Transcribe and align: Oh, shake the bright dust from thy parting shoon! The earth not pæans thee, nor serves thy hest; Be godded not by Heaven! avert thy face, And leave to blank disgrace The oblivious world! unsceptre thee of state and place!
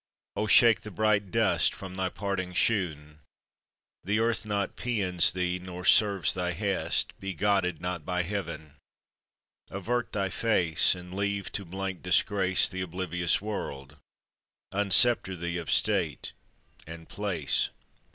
Oh, 0.35 0.47
shake 0.47 0.81
the 0.81 0.89
bright 0.89 1.29
dust 1.29 1.75
from 1.75 1.93
thy 1.95 2.09
parting 2.09 2.53
shoon! 2.53 3.19
The 4.03 4.17
earth 4.17 4.47
not 4.47 4.75
pæans 4.75 5.31
thee, 5.33 5.59
nor 5.59 5.85
serves 5.85 6.33
thy 6.33 6.53
hest; 6.53 7.13
Be 7.19 7.35
godded 7.35 7.79
not 7.81 8.03
by 8.03 8.23
Heaven! 8.23 8.77
avert 9.69 10.11
thy 10.11 10.31
face, 10.31 10.95
And 10.95 11.13
leave 11.13 11.51
to 11.51 11.65
blank 11.65 12.01
disgrace 12.01 12.67
The 12.67 12.81
oblivious 12.81 13.41
world! 13.43 13.97
unsceptre 14.71 15.35
thee 15.35 15.57
of 15.57 15.69
state 15.69 16.31
and 16.87 17.07
place! 17.07 17.69